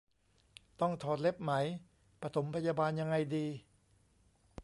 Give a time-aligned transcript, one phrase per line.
[0.79, 1.51] ต้องถอดเล็บไหม
[2.21, 3.45] ปฐมพยาบาลยังไงดี